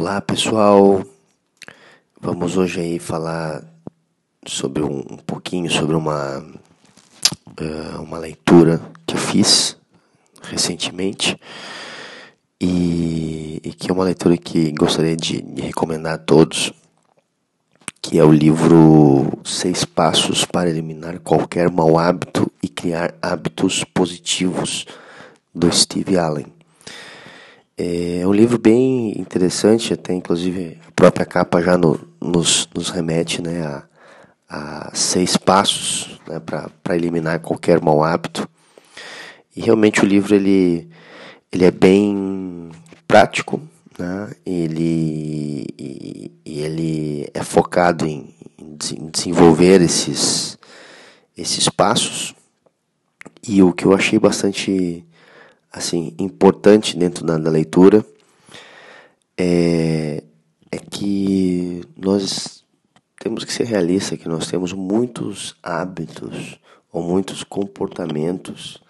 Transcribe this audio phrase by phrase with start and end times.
[0.00, 1.04] Olá pessoal,
[2.18, 3.62] vamos hoje aí falar
[4.46, 9.76] sobre um, um pouquinho sobre uma uh, uma leitura que eu fiz
[10.40, 11.38] recentemente
[12.58, 16.72] e, e, que é uma leitura que gostaria de, de recomendar a todos,
[18.00, 24.86] que é o livro Seis Passos para Eliminar Qualquer Mau Hábito e Criar Hábitos Positivos
[25.54, 26.59] do Steve Allen.
[27.82, 33.40] É um livro bem interessante, até inclusive a própria capa já no, nos, nos remete
[33.40, 33.84] né, a,
[34.50, 38.46] a seis passos né, para eliminar qualquer mau hábito.
[39.56, 40.90] E realmente o livro ele,
[41.50, 42.68] ele é bem
[43.08, 43.58] prático,
[43.98, 50.58] né, ele, e, e ele é focado em, em desenvolver esses,
[51.34, 52.34] esses passos.
[53.42, 55.02] E o que eu achei bastante
[55.72, 58.04] assim importante dentro da, da leitura
[59.36, 60.22] é,
[60.70, 62.64] é que nós
[63.18, 66.58] temos que ser realistas, que nós temos muitos hábitos
[66.92, 68.82] ou muitos comportamentos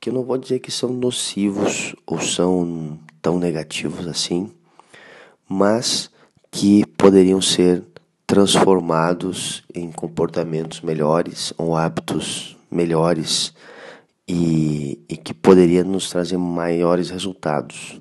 [0.00, 4.50] que eu não vou dizer que são nocivos ou são tão negativos assim,
[5.48, 6.10] mas
[6.50, 7.82] que poderiam ser
[8.26, 13.52] transformados em comportamentos melhores ou hábitos melhores
[14.28, 17.98] e, e que poderia nos trazer maiores resultados.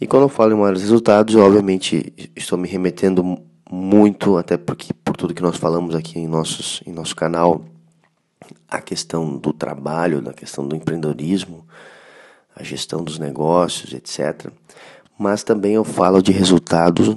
[0.00, 4.94] E quando eu falo em maiores resultados, eu, obviamente estou me remetendo muito, até porque
[5.04, 7.64] por tudo que nós falamos aqui em, nossos, em nosso canal,
[8.68, 11.66] a questão do trabalho, da questão do empreendedorismo,
[12.54, 14.52] a gestão dos negócios, etc.
[15.18, 17.08] Mas também eu falo de resultados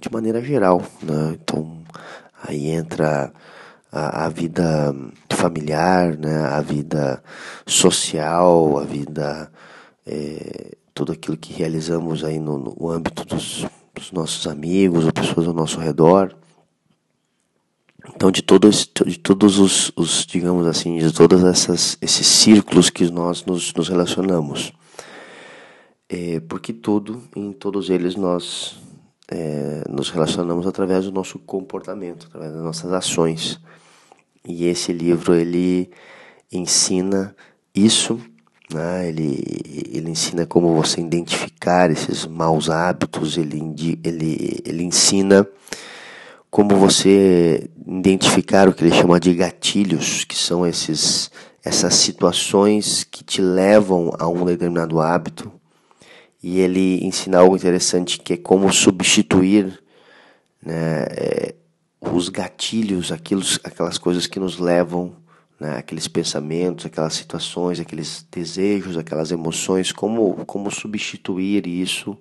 [0.00, 0.82] de maneira geral.
[1.02, 1.36] Né?
[1.42, 1.78] Então,
[2.42, 3.32] aí entra
[3.96, 4.94] a, a vida
[5.30, 7.22] familiar, né, a vida
[7.66, 9.50] social, a vida,
[10.06, 15.46] é, tudo aquilo que realizamos aí no, no âmbito dos, dos, nossos amigos ou pessoas
[15.46, 16.36] ao nosso redor.
[18.14, 23.10] Então, de todos, de todos os, os digamos assim, de todos essas, esses círculos que
[23.10, 24.72] nós nos, nos relacionamos.
[26.08, 28.78] É, porque tudo, em todos eles, nós
[29.28, 33.60] é, nos relacionamos através do nosso comportamento, através das nossas ações.
[34.46, 35.90] E esse livro ele
[36.52, 37.34] ensina
[37.74, 38.20] isso,
[38.72, 39.08] né?
[39.08, 39.42] ele,
[39.92, 43.60] ele ensina como você identificar esses maus hábitos, ele,
[44.04, 45.46] ele, ele ensina
[46.50, 51.30] como você identificar o que ele chama de gatilhos, que são esses,
[51.64, 55.52] essas situações que te levam a um determinado hábito.
[56.42, 59.78] E ele ensina algo interessante que é como substituir
[60.62, 61.54] né, é,
[62.00, 65.14] os gatilhos, aquelas coisas que nos levam,
[65.58, 72.16] né, aqueles pensamentos, aquelas situações, aqueles desejos, aquelas emoções, como, como substituir isso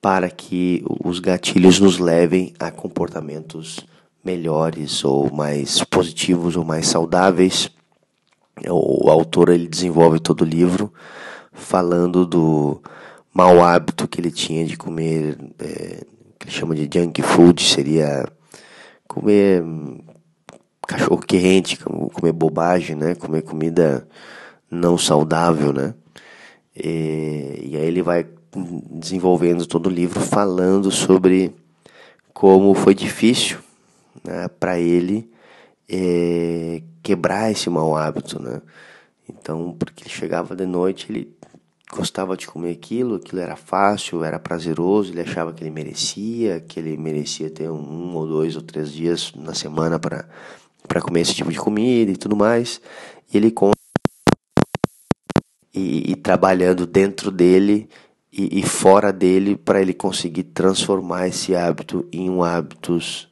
[0.00, 3.86] para que os gatilhos nos levem a comportamentos
[4.24, 7.70] melhores ou mais positivos ou mais saudáveis.
[8.68, 10.92] O autor ele desenvolve todo o livro
[11.52, 12.80] falando do
[13.32, 16.04] mau hábito que ele tinha de comer, é,
[16.38, 18.26] que ele chama de junk food, seria
[19.16, 19.64] comer
[20.86, 23.14] cachorro quente, comer bobagem, né?
[23.14, 24.06] Comer comida
[24.70, 25.94] não saudável, né?
[26.76, 28.26] E, e aí ele vai
[28.90, 31.54] desenvolvendo todo o livro falando sobre
[32.32, 33.58] como foi difícil
[34.22, 35.30] né, para ele
[35.88, 38.60] é, quebrar esse mau hábito, né?
[39.28, 41.34] Então, porque ele chegava de noite, ele
[41.92, 46.80] gostava de comer aquilo, aquilo era fácil, era prazeroso, ele achava que ele merecia, que
[46.80, 50.28] ele merecia ter um, um ou dois ou três dias na semana para
[50.86, 52.80] para comer esse tipo de comida e tudo mais.
[53.32, 53.74] E ele conta
[55.74, 57.88] e, e trabalhando dentro dele
[58.32, 63.28] e, e fora dele para ele conseguir transformar esse hábito em um hábitos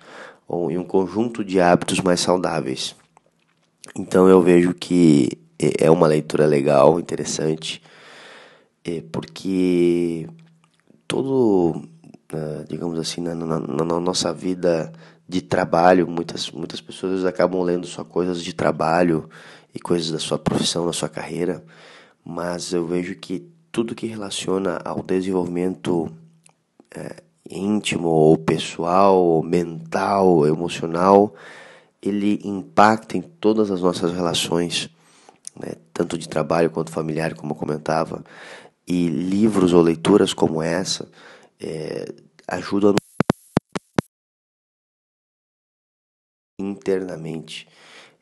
[0.48, 2.97] ou em um conjunto de hábitos mais saudáveis.
[3.97, 5.28] Então eu vejo que
[5.59, 7.81] é, é uma leitura legal, interessante
[8.84, 10.28] é porque
[11.08, 11.76] todo,
[12.32, 14.93] uh, digamos assim, na, na, na, nossa vida
[15.26, 19.29] de trabalho, muitas, muitas pessoas acabam lendo só coisas de trabalho
[19.75, 21.64] e coisas da sua profissão, da sua carreira,
[22.25, 26.08] mas eu vejo que tudo que relaciona ao desenvolvimento
[26.94, 31.35] é, íntimo ou pessoal, ou mental, emocional,
[32.00, 34.91] ele impacta em todas as nossas relações,
[35.58, 38.23] né, tanto de trabalho quanto familiar, como eu comentava.
[38.86, 41.08] E livros ou leituras como essa
[41.58, 42.06] é,
[42.46, 42.94] ajudam
[46.60, 47.66] internamente.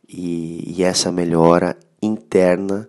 [0.09, 2.89] E, e, essa melhora interna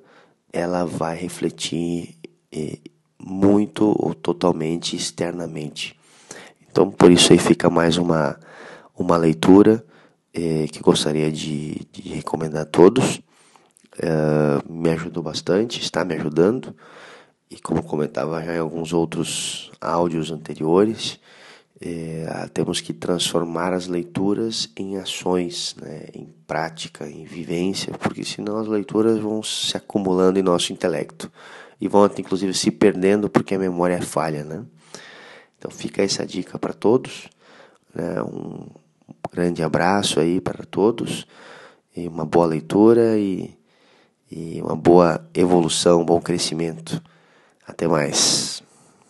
[0.52, 2.16] ela vai refletir
[2.52, 2.78] é,
[3.20, 5.98] muito ou totalmente externamente.
[6.70, 8.40] Então, por isso aí fica mais uma,
[8.98, 9.86] uma leitura
[10.34, 13.22] eh, que gostaria de, de recomendar a todos.
[14.00, 16.76] Eh, me ajudou bastante, está me ajudando.
[17.54, 21.20] E como comentava já em alguns outros áudios anteriores,
[21.80, 28.58] eh, temos que transformar as leituras em ações, né, em prática, em vivência, porque senão
[28.58, 31.32] as leituras vão se acumulando em nosso intelecto
[31.80, 34.66] e vão inclusive se perdendo porque a memória é falha, né?
[35.60, 37.30] Então fica essa dica para todos.
[37.94, 38.20] Né?
[38.24, 38.66] Um
[39.32, 41.28] grande abraço aí para todos.
[41.96, 43.56] E uma boa leitura e,
[44.32, 47.00] e uma boa evolução, um bom crescimento.
[47.68, 48.64] Até mais.